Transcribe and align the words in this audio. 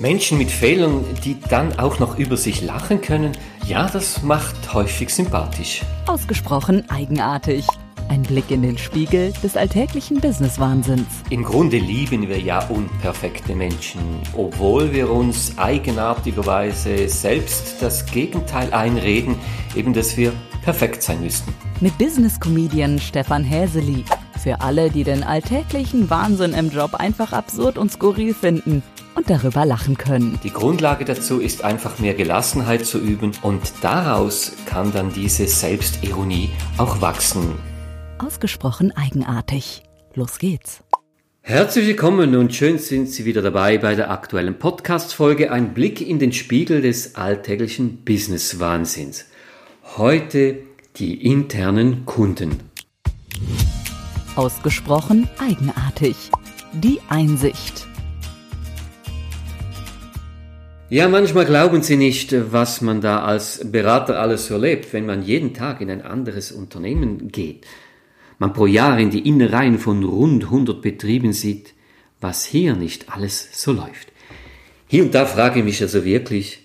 Menschen 0.00 0.38
mit 0.38 0.48
Fehlern, 0.48 1.04
die 1.24 1.36
dann 1.50 1.76
auch 1.80 1.98
noch 1.98 2.18
über 2.18 2.36
sich 2.36 2.62
lachen 2.62 3.00
können, 3.00 3.32
ja, 3.66 3.88
das 3.88 4.22
macht 4.22 4.72
häufig 4.72 5.12
sympathisch. 5.12 5.82
Ausgesprochen 6.06 6.88
eigenartig. 6.88 7.66
Ein 8.08 8.22
Blick 8.22 8.50
in 8.52 8.62
den 8.62 8.78
Spiegel 8.78 9.32
des 9.42 9.56
alltäglichen 9.56 10.20
Business-Wahnsinns. 10.20 11.08
Im 11.30 11.42
Grunde 11.42 11.78
lieben 11.78 12.28
wir 12.28 12.38
ja 12.38 12.60
unperfekte 12.68 13.56
Menschen, 13.56 14.00
obwohl 14.34 14.92
wir 14.92 15.10
uns 15.10 15.58
eigenartigerweise 15.58 17.08
selbst 17.08 17.82
das 17.82 18.06
Gegenteil 18.06 18.72
einreden, 18.72 19.34
eben 19.74 19.92
dass 19.94 20.16
wir 20.16 20.32
perfekt 20.62 21.02
sein 21.02 21.20
müssten. 21.20 21.52
Mit 21.80 21.98
Business-Comedian 21.98 23.00
Stefan 23.00 23.42
Häseli. 23.42 24.04
Für 24.40 24.60
alle, 24.60 24.90
die 24.90 25.02
den 25.02 25.24
alltäglichen 25.24 26.08
Wahnsinn 26.08 26.54
im 26.54 26.70
Job 26.70 26.94
einfach 26.94 27.32
absurd 27.32 27.76
und 27.76 27.90
skurril 27.90 28.32
finden 28.32 28.84
und 29.18 29.28
darüber 29.28 29.66
lachen 29.66 29.98
können. 29.98 30.38
Die 30.44 30.52
Grundlage 30.52 31.04
dazu 31.04 31.40
ist 31.40 31.64
einfach 31.64 31.98
mehr 31.98 32.14
Gelassenheit 32.14 32.86
zu 32.86 32.98
üben 32.98 33.32
und 33.42 33.60
daraus 33.82 34.52
kann 34.64 34.92
dann 34.92 35.12
diese 35.12 35.46
Selbstironie 35.46 36.50
auch 36.78 37.00
wachsen. 37.00 37.56
Ausgesprochen 38.18 38.96
eigenartig. 38.96 39.82
Los 40.14 40.38
geht's. 40.38 40.84
Herzlich 41.42 41.86
willkommen 41.86 42.36
und 42.36 42.54
schön 42.54 42.78
sind 42.78 43.08
Sie 43.08 43.24
wieder 43.24 43.42
dabei 43.42 43.78
bei 43.78 43.94
der 43.94 44.10
aktuellen 44.10 44.58
Podcast-Folge 44.58 45.50
Ein 45.50 45.74
Blick 45.74 46.00
in 46.00 46.18
den 46.18 46.32
Spiegel 46.32 46.80
des 46.82 47.16
alltäglichen 47.16 48.04
Business-Wahnsinns. 48.04 49.26
Heute 49.96 50.58
die 50.96 51.26
internen 51.26 52.04
Kunden. 52.06 52.60
Ausgesprochen 54.36 55.28
eigenartig. 55.38 56.30
Die 56.72 57.00
Einsicht. 57.08 57.87
Ja, 60.90 61.06
manchmal 61.06 61.44
glauben 61.44 61.82
Sie 61.82 61.98
nicht, 61.98 62.34
was 62.50 62.80
man 62.80 63.02
da 63.02 63.22
als 63.22 63.60
Berater 63.70 64.18
alles 64.18 64.46
so 64.46 64.56
lebt, 64.56 64.94
wenn 64.94 65.04
man 65.04 65.22
jeden 65.22 65.52
Tag 65.52 65.82
in 65.82 65.90
ein 65.90 66.00
anderes 66.00 66.50
Unternehmen 66.50 67.28
geht. 67.30 67.66
Man 68.38 68.54
pro 68.54 68.64
Jahr 68.64 68.98
in 68.98 69.10
die 69.10 69.28
Innereien 69.28 69.78
von 69.78 70.02
rund 70.02 70.44
100 70.44 70.80
Betrieben 70.80 71.34
sieht, 71.34 71.74
was 72.22 72.46
hier 72.46 72.74
nicht 72.74 73.12
alles 73.12 73.50
so 73.52 73.72
läuft. 73.72 74.08
Hier 74.86 75.04
und 75.04 75.14
da 75.14 75.26
frage 75.26 75.58
ich 75.58 75.64
mich 75.66 75.82
also 75.82 76.06
wirklich, 76.06 76.62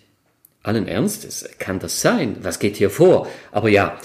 allen 0.62 0.88
Ernstes, 0.88 1.50
kann 1.60 1.80
das 1.80 2.00
sein? 2.00 2.38
Was 2.44 2.60
geht 2.60 2.78
hier 2.78 2.92
vor? 2.92 3.28
Aber 3.52 3.68
ja, 3.68 3.98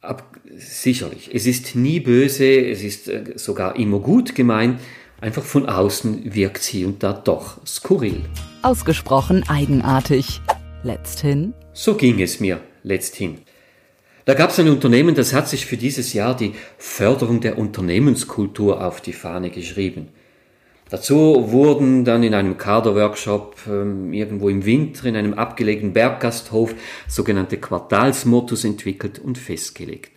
ab, 0.00 0.34
sicherlich, 0.56 1.28
es 1.34 1.44
ist 1.44 1.76
nie 1.76 2.00
böse, 2.00 2.70
es 2.70 2.82
ist 2.82 3.08
äh, 3.08 3.34
sogar 3.34 3.76
immer 3.76 3.98
gut 3.98 4.34
gemeint, 4.34 4.80
einfach 5.20 5.42
von 5.42 5.66
außen 5.66 6.34
wirkt 6.34 6.62
sie 6.62 6.84
und 6.84 7.02
da 7.02 7.12
doch 7.12 7.64
skurril. 7.66 8.24
Ausgesprochen 8.62 9.44
eigenartig. 9.48 10.40
Letzthin. 10.82 11.52
So 11.72 11.94
ging 11.94 12.20
es 12.20 12.40
mir 12.40 12.60
letzthin. 12.82 13.38
Da 14.24 14.34
gab 14.34 14.50
es 14.50 14.58
ein 14.58 14.68
Unternehmen, 14.68 15.14
das 15.14 15.32
hat 15.32 15.48
sich 15.48 15.66
für 15.66 15.76
dieses 15.76 16.12
Jahr 16.12 16.36
die 16.36 16.54
Förderung 16.78 17.40
der 17.40 17.58
Unternehmenskultur 17.58 18.84
auf 18.84 19.00
die 19.00 19.12
Fahne 19.12 19.50
geschrieben. 19.50 20.08
Dazu 20.88 21.50
wurden 21.50 22.04
dann 22.04 22.22
in 22.22 22.34
einem 22.34 22.56
Kaderworkshop 22.56 23.56
ähm, 23.68 24.12
irgendwo 24.12 24.48
im 24.48 24.64
Winter 24.64 25.06
in 25.06 25.16
einem 25.16 25.34
abgelegenen 25.34 25.92
Berggasthof 25.92 26.74
sogenannte 27.08 27.58
Quartalsmottos 27.58 28.64
entwickelt 28.64 29.18
und 29.18 29.36
festgelegt. 29.36 30.15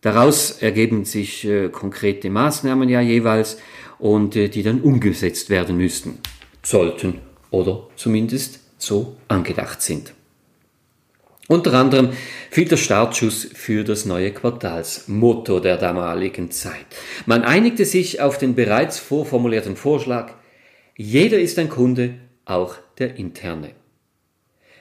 Daraus 0.00 0.62
ergeben 0.62 1.04
sich 1.04 1.44
äh, 1.44 1.68
konkrete 1.68 2.30
Maßnahmen 2.30 2.88
ja 2.88 3.00
jeweils 3.00 3.58
und 3.98 4.36
äh, 4.36 4.48
die 4.48 4.62
dann 4.62 4.80
umgesetzt 4.80 5.50
werden 5.50 5.76
müssten, 5.76 6.18
sollten 6.62 7.20
oder 7.50 7.88
zumindest 7.96 8.60
so 8.78 9.16
angedacht 9.26 9.82
sind. 9.82 10.12
Unter 11.48 11.72
anderem 11.72 12.10
fiel 12.50 12.68
der 12.68 12.76
Startschuss 12.76 13.48
für 13.54 13.82
das 13.82 14.04
neue 14.04 14.32
Quartalsmotto 14.32 15.60
der 15.60 15.78
damaligen 15.78 16.50
Zeit. 16.50 16.86
Man 17.24 17.42
einigte 17.42 17.86
sich 17.86 18.20
auf 18.20 18.36
den 18.36 18.54
bereits 18.54 18.98
vorformulierten 18.98 19.74
Vorschlag, 19.74 20.34
jeder 20.94 21.38
ist 21.38 21.58
ein 21.58 21.70
Kunde, 21.70 22.16
auch 22.44 22.74
der 22.98 23.16
interne. 23.16 23.70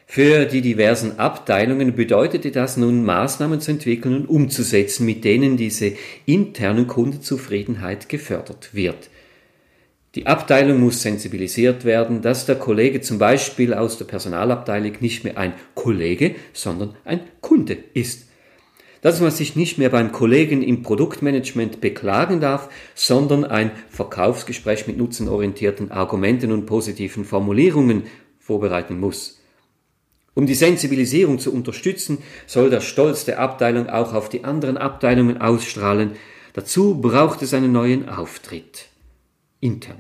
Für 0.10 0.46
die 0.46 0.62
diversen 0.62 1.20
Abteilungen 1.20 1.94
bedeutete 1.94 2.52
das 2.52 2.78
nun 2.78 3.04
Maßnahmen 3.04 3.60
zu 3.60 3.72
entwickeln 3.72 4.16
und 4.16 4.30
umzusetzen, 4.30 5.06
mit 5.06 5.26
denen 5.26 5.58
diese 5.58 5.92
internen 6.26 6.88
Kundenzufriedenheit 6.88 8.08
gefördert 8.08 8.70
wird. 8.74 9.10
Die 10.16 10.26
Abteilung 10.26 10.80
muss 10.80 11.02
sensibilisiert 11.02 11.84
werden, 11.84 12.22
dass 12.22 12.46
der 12.46 12.56
Kollege 12.56 13.02
zum 13.02 13.20
Beispiel 13.20 13.74
aus 13.74 13.98
der 13.98 14.06
Personalabteilung 14.06 14.94
nicht 15.02 15.26
mehr 15.26 15.38
ein 15.38 15.54
Kollege, 15.76 16.36
sondern 16.54 16.96
ein 17.04 17.20
Kunde 17.42 17.78
ist. 17.94 18.30
Dass 19.02 19.20
man 19.20 19.30
sich 19.30 19.58
nicht 19.58 19.78
mehr 19.78 19.90
beim 19.90 20.14
Kollegen 20.14 20.64
im 20.64 20.84
Produktmanagement 20.84 21.82
beklagen 21.82 22.40
darf, 22.40 22.70
sondern 22.96 23.44
ein 23.44 23.72
Verkaufsgespräch 23.90 24.88
mit 24.88 24.98
nutzenorientierten 24.98 25.92
Argumenten 25.92 26.54
und 26.54 26.66
positiven 26.66 27.26
Formulierungen 27.26 28.04
vorbereiten 28.40 29.00
muss. 29.00 29.37
Um 30.38 30.46
die 30.46 30.54
Sensibilisierung 30.54 31.40
zu 31.40 31.52
unterstützen, 31.52 32.20
soll 32.46 32.70
der 32.70 32.82
Stolz 32.82 33.26
der 33.26 33.40
Abteilung 33.40 33.90
auch 33.90 34.14
auf 34.14 34.30
die 34.30 34.44
anderen 34.44 34.78
Abteilungen 34.78 35.42
ausstrahlen. 35.42 36.12
Dazu 36.54 37.02
braucht 37.02 37.42
es 37.42 37.56
einen 37.56 37.72
neuen 37.72 38.08
Auftritt. 38.08 38.86
Intern. 39.62 40.00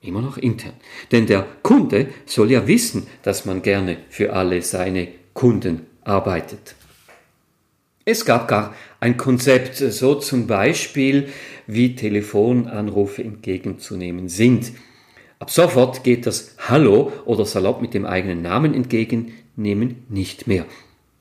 Immer 0.00 0.22
noch 0.22 0.38
intern. 0.38 0.74
Denn 1.10 1.26
der 1.26 1.44
Kunde 1.64 2.06
soll 2.24 2.52
ja 2.52 2.68
wissen, 2.68 3.08
dass 3.24 3.46
man 3.46 3.62
gerne 3.62 3.96
für 4.10 4.32
alle 4.32 4.62
seine 4.62 5.08
Kunden 5.32 5.86
arbeitet. 6.04 6.76
Es 8.04 8.24
gab 8.24 8.46
gar 8.46 8.76
ein 9.00 9.16
Konzept, 9.16 9.78
so 9.78 10.14
zum 10.14 10.46
Beispiel, 10.46 11.30
wie 11.66 11.96
Telefonanrufe 11.96 13.24
entgegenzunehmen 13.24 14.28
sind. 14.28 14.70
Ab 15.40 15.50
sofort 15.50 16.04
geht 16.04 16.26
das 16.26 16.54
Hallo 16.68 17.10
oder 17.24 17.44
salopp 17.44 17.82
mit 17.82 17.92
dem 17.92 18.06
eigenen 18.06 18.40
Namen 18.40 18.72
entgegennehmen 19.56 20.04
nicht 20.08 20.46
mehr. 20.46 20.66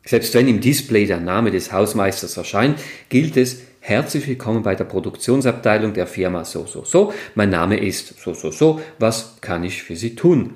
Selbst 0.05 0.33
wenn 0.33 0.47
im 0.47 0.59
Display 0.59 1.05
der 1.05 1.19
Name 1.19 1.51
des 1.51 1.71
Hausmeisters 1.71 2.37
erscheint, 2.37 2.79
gilt 3.09 3.37
es, 3.37 3.63
Herzlich 3.85 4.25
willkommen 4.29 4.63
bei 4.63 4.75
der 4.75 4.85
Produktionsabteilung 4.85 5.93
der 5.93 6.07
Firma 6.07 6.45
so, 6.45 6.65
so, 6.65 6.85
so. 6.85 7.13
Mein 7.35 7.49
Name 7.49 7.77
ist 7.77 8.17
so, 8.17 8.33
so, 8.33 8.49
so. 8.49 8.79
Was 8.97 9.41
kann 9.41 9.65
ich 9.65 9.83
für 9.83 9.97
Sie 9.97 10.15
tun? 10.15 10.53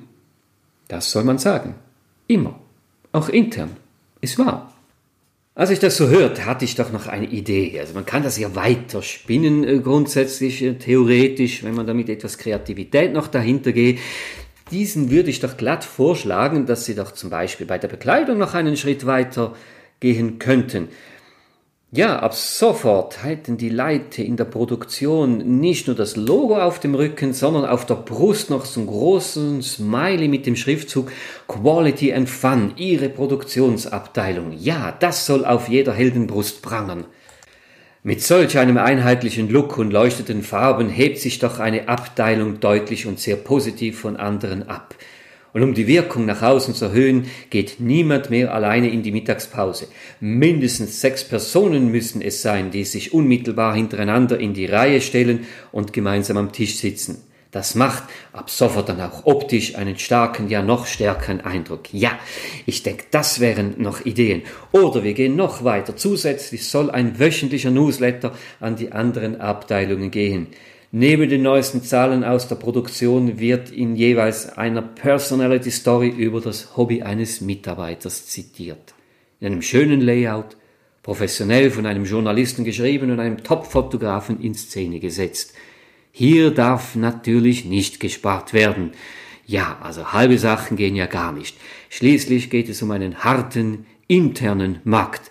Das 0.87 1.11
soll 1.11 1.25
man 1.25 1.37
sagen. 1.37 1.75
Immer. 2.27 2.57
Auch 3.11 3.27
intern. 3.27 3.71
Ist 4.21 4.39
wahr. 4.39 4.73
Als 5.55 5.71
ich 5.71 5.79
das 5.79 5.97
so 5.97 6.07
hörte, 6.07 6.45
hatte 6.45 6.63
ich 6.63 6.75
doch 6.75 6.93
noch 6.93 7.07
eine 7.07 7.25
Idee. 7.25 7.77
Also 7.81 7.95
man 7.95 8.05
kann 8.05 8.23
das 8.23 8.39
ja 8.39 8.55
weiter 8.55 9.01
spinnen, 9.01 9.65
äh, 9.65 9.79
grundsätzlich, 9.79 10.63
äh, 10.63 10.75
theoretisch, 10.75 11.65
wenn 11.65 11.75
man 11.75 11.85
damit 11.85 12.07
etwas 12.07 12.37
Kreativität 12.37 13.11
noch 13.11 13.27
dahinter 13.27 13.73
geht. 13.73 13.99
Diesen 14.71 15.09
würde 15.11 15.29
ich 15.29 15.39
doch 15.39 15.57
glatt 15.57 15.83
vorschlagen, 15.83 16.65
dass 16.65 16.85
Sie 16.85 16.95
doch 16.95 17.11
zum 17.11 17.29
Beispiel 17.29 17.65
bei 17.65 17.77
der 17.77 17.87
Bekleidung 17.87 18.37
noch 18.37 18.53
einen 18.53 18.77
Schritt 18.77 19.05
weiter 19.05 19.55
gehen 19.99 20.39
könnten. 20.39 20.89
Ja, 21.91 22.19
ab 22.19 22.33
sofort 22.33 23.23
hätten 23.23 23.55
die 23.55 23.69
Leute 23.69 24.21
in 24.21 24.35
der 24.35 24.43
Produktion 24.43 25.61
nicht 25.61 25.87
nur 25.87 25.95
das 25.95 26.17
Logo 26.17 26.61
auf 26.61 26.81
dem 26.81 26.95
Rücken, 26.95 27.31
sondern 27.31 27.65
auf 27.65 27.85
der 27.85 27.95
Brust 27.95 28.49
noch 28.49 28.65
so 28.65 28.81
einen 28.81 28.89
großen 28.89 29.61
Smiley 29.61 30.27
mit 30.27 30.45
dem 30.45 30.57
Schriftzug 30.57 31.09
Quality 31.47 32.13
and 32.13 32.29
Fun, 32.29 32.73
ihre 32.75 33.07
Produktionsabteilung. 33.07 34.51
Ja, 34.51 34.91
das 34.99 35.25
soll 35.25 35.45
auf 35.45 35.69
jeder 35.69 35.93
Heldenbrust 35.93 36.61
prangern. 36.61 37.05
Mit 38.07 38.23
solch 38.23 38.57
einem 38.57 38.77
einheitlichen 38.77 39.49
Look 39.49 39.77
und 39.77 39.91
leuchtenden 39.91 40.41
Farben 40.41 40.87
hebt 40.87 41.17
sich 41.17 41.39
doch 41.39 41.59
eine 41.59 41.89
Abteilung 41.89 42.61
deutlich 42.61 43.05
und 43.05 43.19
sehr 43.19 43.35
positiv 43.35 43.99
von 43.99 44.15
anderen 44.15 44.69
ab. 44.69 44.95
Und 45.51 45.61
um 45.61 45.73
die 45.73 45.87
Wirkung 45.87 46.25
nach 46.25 46.41
außen 46.41 46.73
zu 46.73 46.85
erhöhen, 46.85 47.25
geht 47.49 47.81
niemand 47.81 48.29
mehr 48.29 48.53
alleine 48.53 48.89
in 48.89 49.03
die 49.03 49.11
Mittagspause. 49.11 49.89
Mindestens 50.21 51.01
sechs 51.01 51.25
Personen 51.25 51.91
müssen 51.91 52.21
es 52.21 52.41
sein, 52.41 52.71
die 52.71 52.85
sich 52.85 53.13
unmittelbar 53.13 53.75
hintereinander 53.75 54.39
in 54.39 54.53
die 54.53 54.67
Reihe 54.67 55.01
stellen 55.01 55.45
und 55.73 55.91
gemeinsam 55.91 56.37
am 56.37 56.53
Tisch 56.53 56.77
sitzen. 56.77 57.26
Das 57.51 57.75
macht 57.75 58.03
ab 58.33 58.49
sofort 58.49 58.89
dann 58.89 58.99
auch 58.99 59.25
optisch 59.25 59.75
einen 59.75 59.97
starken, 59.97 60.49
ja 60.49 60.61
noch 60.61 60.85
stärkeren 60.85 61.41
Eindruck. 61.41 61.93
Ja, 61.93 62.19
ich 62.65 62.83
denke, 62.83 63.05
das 63.11 63.39
wären 63.39 63.75
noch 63.77 64.05
Ideen. 64.05 64.43
Oder 64.71 65.03
wir 65.03 65.13
gehen 65.13 65.35
noch 65.35 65.63
weiter. 65.63 65.95
Zusätzlich 65.95 66.67
soll 66.67 66.91
ein 66.91 67.19
wöchentlicher 67.19 67.71
Newsletter 67.71 68.33
an 68.59 68.75
die 68.75 68.91
anderen 68.91 69.39
Abteilungen 69.39 70.11
gehen. 70.11 70.47
Neben 70.91 71.29
den 71.29 71.41
neuesten 71.41 71.83
Zahlen 71.83 72.23
aus 72.23 72.47
der 72.47 72.55
Produktion 72.55 73.39
wird 73.39 73.71
in 73.71 73.95
jeweils 73.95 74.57
einer 74.57 74.81
Personality 74.81 75.69
Story 75.69 76.07
über 76.07 76.39
das 76.39 76.77
Hobby 76.77 77.01
eines 77.01 77.41
Mitarbeiters 77.41 78.27
zitiert. 78.27 78.93
In 79.39 79.47
einem 79.47 79.61
schönen 79.61 79.99
Layout, 79.99 80.55
professionell 81.03 81.71
von 81.71 81.85
einem 81.85 82.05
Journalisten 82.05 82.63
geschrieben 82.63 83.11
und 83.11 83.19
einem 83.19 83.43
Top-Fotografen 83.43 84.41
in 84.41 84.53
Szene 84.53 84.99
gesetzt. 84.99 85.53
Hier 86.19 86.49
darf 86.49 86.95
natürlich 86.95 87.65
nicht 87.65 87.99
gespart 87.99 88.51
werden. 88.51 88.93
Ja, 89.45 89.77
also 89.83 90.13
halbe 90.13 90.39
Sachen 90.39 90.75
gehen 90.75 90.95
ja 90.95 91.05
gar 91.05 91.31
nicht. 91.31 91.55
Schließlich 91.91 92.49
geht 92.49 92.69
es 92.69 92.81
um 92.81 92.89
einen 92.89 93.23
harten, 93.23 93.85
internen 94.07 94.79
Markt. 94.83 95.29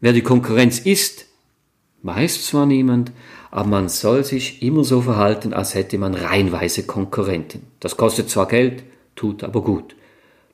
Wer 0.00 0.12
die 0.12 0.22
Konkurrenz 0.22 0.80
ist, 0.80 1.26
weiß 2.02 2.46
zwar 2.46 2.66
niemand, 2.66 3.12
aber 3.52 3.68
man 3.68 3.88
soll 3.88 4.24
sich 4.24 4.60
immer 4.60 4.82
so 4.82 5.02
verhalten, 5.02 5.54
als 5.54 5.76
hätte 5.76 5.98
man 5.98 6.16
reihenweise 6.16 6.82
Konkurrenten. 6.82 7.68
Das 7.78 7.96
kostet 7.96 8.28
zwar 8.28 8.48
Geld, 8.48 8.82
tut 9.14 9.44
aber 9.44 9.62
gut. 9.62 9.94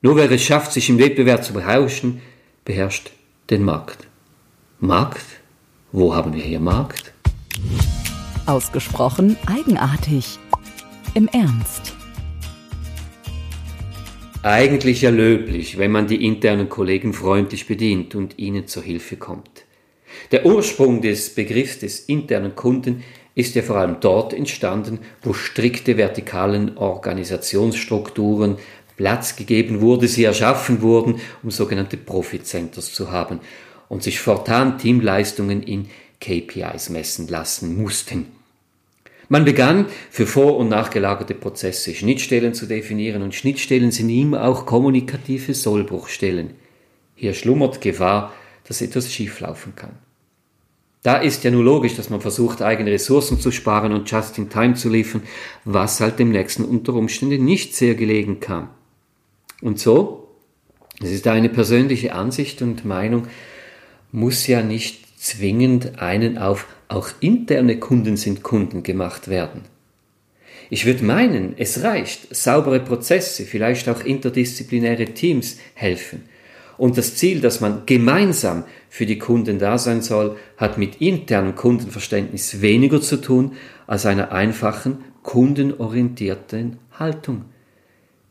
Nur 0.03 0.15
wer 0.15 0.29
es 0.29 0.43
schafft, 0.43 0.73
sich 0.73 0.89
im 0.89 0.99
Wettbewerb 0.99 1.43
zu 1.43 1.53
beherrschen, 1.53 2.21
beherrscht 2.65 3.09
den 3.49 3.63
Markt. 3.63 4.07
Markt? 4.79 5.25
Wo 5.91 6.13
haben 6.13 6.35
wir 6.35 6.43
hier 6.43 6.59
Markt? 6.59 7.13
Ausgesprochen 8.51 9.37
eigenartig. 9.45 10.37
Im 11.13 11.29
Ernst. 11.29 11.93
Eigentlich 14.43 15.03
ja 15.03 15.09
löblich, 15.09 15.77
wenn 15.77 15.91
man 15.91 16.07
die 16.07 16.25
internen 16.25 16.67
Kollegen 16.67 17.13
freundlich 17.13 17.65
bedient 17.65 18.13
und 18.13 18.39
ihnen 18.39 18.67
zur 18.67 18.83
Hilfe 18.83 19.15
kommt. 19.15 19.63
Der 20.33 20.45
Ursprung 20.45 21.01
des 21.01 21.33
Begriffs 21.33 21.79
des 21.79 22.01
internen 22.01 22.53
Kunden 22.53 23.05
ist 23.35 23.55
ja 23.55 23.61
vor 23.61 23.77
allem 23.77 24.01
dort 24.01 24.33
entstanden, 24.33 24.99
wo 25.21 25.31
strikte 25.31 25.95
vertikalen 25.95 26.77
Organisationsstrukturen 26.77 28.57
Platz 28.97 29.37
gegeben 29.37 29.79
wurde, 29.79 30.09
sie 30.09 30.25
erschaffen 30.25 30.81
wurden, 30.81 31.21
um 31.41 31.51
sogenannte 31.51 31.95
Profit-Centers 31.95 32.93
zu 32.93 33.11
haben 33.11 33.39
und 33.87 34.03
sich 34.03 34.19
fortan 34.19 34.77
Teamleistungen 34.77 35.63
in 35.63 35.87
KPIs 36.19 36.89
messen 36.89 37.29
lassen 37.29 37.81
mussten. 37.81 38.40
Man 39.31 39.45
begann 39.45 39.85
für 40.09 40.27
vor- 40.27 40.57
und 40.57 40.67
nachgelagerte 40.67 41.33
Prozesse 41.35 41.95
Schnittstellen 41.95 42.53
zu 42.53 42.65
definieren 42.65 43.21
und 43.21 43.33
Schnittstellen 43.33 43.89
sind 43.89 44.09
immer 44.09 44.43
auch 44.43 44.65
kommunikative 44.65 45.53
Sollbruchstellen. 45.53 46.49
Hier 47.15 47.33
schlummert 47.33 47.79
Gefahr, 47.79 48.33
dass 48.67 48.81
etwas 48.81 49.09
schieflaufen 49.09 49.73
kann. 49.73 49.93
Da 51.01 51.15
ist 51.15 51.45
ja 51.45 51.51
nur 51.51 51.63
logisch, 51.63 51.95
dass 51.95 52.09
man 52.09 52.19
versucht, 52.19 52.61
eigene 52.61 52.91
Ressourcen 52.91 53.39
zu 53.39 53.51
sparen 53.51 53.93
und 53.93 54.11
just 54.11 54.37
in 54.37 54.49
time 54.49 54.73
zu 54.73 54.89
liefern, 54.89 55.21
was 55.63 56.01
halt 56.01 56.19
dem 56.19 56.31
nächsten 56.31 56.65
unter 56.65 56.93
Umständen 56.93 57.45
nicht 57.45 57.73
sehr 57.73 57.95
gelegen 57.95 58.41
kam. 58.41 58.67
Und 59.61 59.79
so, 59.79 60.27
das 60.99 61.09
ist 61.09 61.25
eine 61.25 61.47
persönliche 61.47 62.15
Ansicht 62.15 62.61
und 62.61 62.83
Meinung, 62.83 63.27
muss 64.11 64.45
ja 64.47 64.61
nicht 64.61 65.07
zwingend 65.17 66.01
einen 66.01 66.37
auf 66.37 66.67
auch 66.91 67.09
interne 67.19 67.79
Kunden 67.79 68.17
sind 68.17 68.43
Kunden 68.43 68.83
gemacht 68.83 69.27
werden. 69.29 69.61
Ich 70.69 70.85
würde 70.85 71.03
meinen, 71.03 71.53
es 71.57 71.83
reicht, 71.83 72.33
saubere 72.35 72.79
Prozesse, 72.79 73.43
vielleicht 73.45 73.89
auch 73.89 74.03
interdisziplinäre 74.03 75.05
Teams 75.05 75.57
helfen. 75.73 76.23
Und 76.77 76.97
das 76.97 77.15
Ziel, 77.15 77.41
dass 77.41 77.61
man 77.61 77.83
gemeinsam 77.85 78.63
für 78.89 79.05
die 79.05 79.19
Kunden 79.19 79.59
da 79.59 79.77
sein 79.77 80.01
soll, 80.01 80.37
hat 80.57 80.77
mit 80.77 81.01
internem 81.01 81.55
Kundenverständnis 81.55 82.61
weniger 82.61 83.01
zu 83.01 83.17
tun 83.17 83.53
als 83.85 84.05
einer 84.05 84.31
einfachen, 84.31 84.97
kundenorientierten 85.23 86.77
Haltung. 86.97 87.45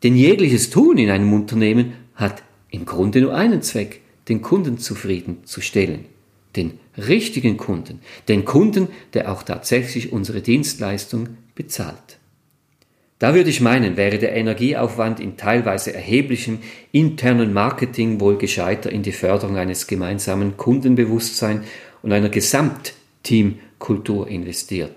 Denn 0.02 0.16
jegliches 0.16 0.70
Tun 0.70 0.98
in 0.98 1.10
einem 1.10 1.32
Unternehmen 1.32 1.92
hat 2.14 2.42
im 2.70 2.86
Grunde 2.86 3.20
nur 3.20 3.34
einen 3.34 3.62
Zweck, 3.62 4.00
den 4.28 4.42
Kunden 4.42 4.78
zufriedenzustellen. 4.78 6.06
Den 6.56 6.78
richtigen 6.96 7.56
Kunden, 7.56 8.00
den 8.28 8.44
Kunden, 8.44 8.88
der 9.14 9.30
auch 9.30 9.42
tatsächlich 9.42 10.12
unsere 10.12 10.40
Dienstleistung 10.40 11.36
bezahlt. 11.54 12.18
Da 13.20 13.34
würde 13.34 13.50
ich 13.50 13.60
meinen, 13.60 13.98
wäre 13.98 14.18
der 14.18 14.34
Energieaufwand 14.34 15.20
in 15.20 15.36
teilweise 15.36 15.92
erheblichem 15.92 16.60
internen 16.90 17.52
Marketing 17.52 18.18
wohl 18.18 18.38
gescheiter 18.38 18.90
in 18.90 19.02
die 19.02 19.12
Förderung 19.12 19.58
eines 19.58 19.86
gemeinsamen 19.86 20.56
Kundenbewusstseins 20.56 21.66
und 22.02 22.12
einer 22.12 22.30
Gesamtteamkultur 22.30 24.26
investiert. 24.26 24.92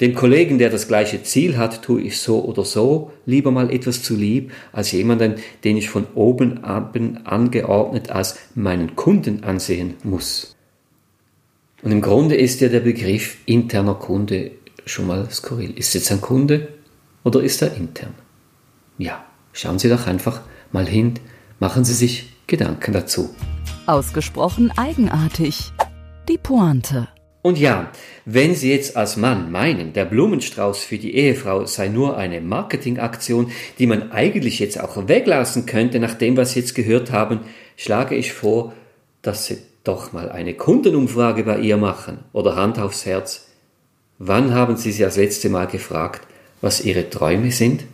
Dem 0.00 0.14
Kollegen, 0.14 0.58
der 0.58 0.70
das 0.70 0.88
gleiche 0.88 1.22
Ziel 1.22 1.58
hat, 1.58 1.82
tue 1.82 2.00
ich 2.00 2.18
so 2.18 2.42
oder 2.42 2.64
so 2.64 3.12
lieber 3.26 3.50
mal 3.50 3.70
etwas 3.70 4.02
zu 4.02 4.16
lieb, 4.16 4.50
als 4.72 4.92
jemanden, 4.92 5.34
den 5.62 5.76
ich 5.76 5.90
von 5.90 6.06
oben 6.14 6.64
ab 6.64 6.98
angeordnet 7.24 8.10
als 8.10 8.38
meinen 8.54 8.96
Kunden 8.96 9.44
ansehen 9.44 9.94
muss. 10.02 10.56
Und 11.82 11.92
im 11.92 12.00
Grunde 12.00 12.34
ist 12.34 12.60
ja 12.60 12.68
der 12.68 12.80
Begriff 12.80 13.38
interner 13.44 13.94
Kunde 13.94 14.52
schon 14.86 15.06
mal 15.06 15.30
skurril. 15.30 15.72
Ist 15.78 15.94
jetzt 15.94 16.10
ein 16.10 16.20
Kunde 16.20 16.68
oder 17.22 17.42
ist 17.42 17.60
er 17.60 17.74
intern? 17.74 18.14
Ja, 18.96 19.24
schauen 19.52 19.78
Sie 19.78 19.88
doch 19.88 20.06
einfach 20.06 20.40
mal 20.72 20.86
hin, 20.86 21.14
machen 21.58 21.84
Sie 21.84 21.94
sich 21.94 22.32
Gedanken 22.46 22.92
dazu. 22.92 23.34
Ausgesprochen 23.86 24.72
eigenartig. 24.76 25.72
Die 26.28 26.38
Pointe. 26.38 27.08
Und 27.42 27.58
ja, 27.58 27.90
wenn 28.26 28.54
Sie 28.54 28.70
jetzt 28.70 28.96
als 28.96 29.16
Mann 29.16 29.50
meinen, 29.50 29.92
der 29.94 30.04
Blumenstrauß 30.04 30.84
für 30.84 30.98
die 30.98 31.14
Ehefrau 31.14 31.64
sei 31.64 31.88
nur 31.88 32.16
eine 32.16 32.40
Marketingaktion, 32.40 33.50
die 33.78 33.86
man 33.86 34.12
eigentlich 34.12 34.58
jetzt 34.58 34.78
auch 34.78 35.08
weglassen 35.08 35.64
könnte, 35.64 36.00
nach 36.00 36.14
dem, 36.14 36.36
was 36.36 36.52
Sie 36.52 36.60
jetzt 36.60 36.74
gehört 36.74 37.12
haben, 37.12 37.40
schlage 37.76 38.14
ich 38.14 38.34
vor, 38.34 38.74
dass 39.22 39.46
Sie 39.46 39.58
doch 39.84 40.12
mal 40.12 40.30
eine 40.30 40.54
Kundenumfrage 40.54 41.44
bei 41.44 41.60
ihr 41.60 41.78
machen 41.78 42.18
oder 42.32 42.56
Hand 42.56 42.78
aufs 42.78 43.06
Herz. 43.06 43.46
Wann 44.18 44.54
haben 44.54 44.76
Sie 44.76 44.92
sie 44.92 45.02
das 45.02 45.16
letzte 45.16 45.48
Mal 45.48 45.66
gefragt, 45.66 46.26
was 46.60 46.84
Ihre 46.84 47.08
Träume 47.08 47.50
sind? 47.50 47.84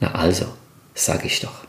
Na 0.00 0.12
also, 0.14 0.46
sag 0.94 1.26
ich 1.26 1.40
doch. 1.40 1.66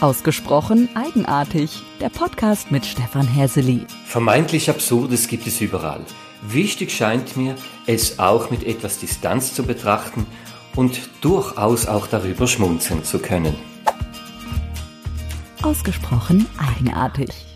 Ausgesprochen 0.00 0.88
eigenartig. 0.94 1.82
Der 2.00 2.08
Podcast 2.08 2.70
mit 2.70 2.86
Stefan 2.86 3.26
Häseli. 3.26 3.84
Vermeintlich 4.06 4.70
Absurdes 4.70 5.28
gibt 5.28 5.46
es 5.46 5.60
überall. 5.60 6.00
Wichtig 6.40 6.90
scheint 6.90 7.36
mir, 7.36 7.54
es 7.86 8.18
auch 8.18 8.50
mit 8.50 8.64
etwas 8.64 8.98
Distanz 8.98 9.52
zu 9.54 9.62
betrachten 9.62 10.26
und 10.74 11.10
durchaus 11.20 11.86
auch 11.86 12.06
darüber 12.06 12.46
schmunzeln 12.46 13.04
zu 13.04 13.18
können. 13.18 13.54
Ausgesprochen 15.60 16.46
eigenartig. 16.56 17.49